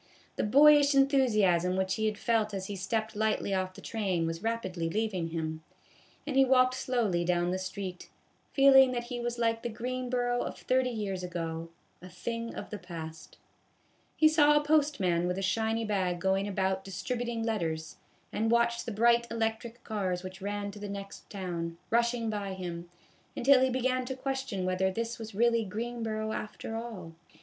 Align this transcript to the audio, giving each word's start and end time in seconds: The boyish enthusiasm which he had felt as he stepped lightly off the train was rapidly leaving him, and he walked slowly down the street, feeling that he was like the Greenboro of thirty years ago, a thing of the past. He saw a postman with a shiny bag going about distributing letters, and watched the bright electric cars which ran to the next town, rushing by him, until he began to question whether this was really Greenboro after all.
The 0.35 0.41
boyish 0.43 0.95
enthusiasm 0.95 1.75
which 1.77 1.93
he 1.93 2.07
had 2.07 2.17
felt 2.17 2.55
as 2.55 2.65
he 2.65 2.75
stepped 2.75 3.15
lightly 3.15 3.53
off 3.53 3.75
the 3.75 3.81
train 3.81 4.25
was 4.25 4.41
rapidly 4.41 4.89
leaving 4.89 5.27
him, 5.27 5.63
and 6.25 6.35
he 6.35 6.43
walked 6.43 6.73
slowly 6.73 7.23
down 7.23 7.51
the 7.51 7.59
street, 7.59 8.09
feeling 8.51 8.93
that 8.93 9.03
he 9.13 9.19
was 9.19 9.37
like 9.37 9.61
the 9.61 9.69
Greenboro 9.69 10.41
of 10.41 10.57
thirty 10.57 10.89
years 10.89 11.21
ago, 11.23 11.69
a 12.01 12.09
thing 12.09 12.55
of 12.55 12.71
the 12.71 12.79
past. 12.79 13.37
He 14.17 14.27
saw 14.27 14.55
a 14.59 14.63
postman 14.63 15.27
with 15.27 15.37
a 15.37 15.43
shiny 15.43 15.85
bag 15.85 16.19
going 16.19 16.47
about 16.47 16.83
distributing 16.83 17.43
letters, 17.43 17.97
and 18.33 18.49
watched 18.49 18.87
the 18.87 18.91
bright 18.91 19.27
electric 19.29 19.83
cars 19.83 20.23
which 20.23 20.41
ran 20.41 20.71
to 20.71 20.79
the 20.79 20.89
next 20.89 21.29
town, 21.29 21.77
rushing 21.91 22.27
by 22.27 22.53
him, 22.55 22.89
until 23.37 23.61
he 23.61 23.69
began 23.69 24.05
to 24.05 24.15
question 24.15 24.65
whether 24.65 24.89
this 24.89 25.19
was 25.19 25.35
really 25.35 25.63
Greenboro 25.63 26.33
after 26.33 26.75
all. 26.75 27.13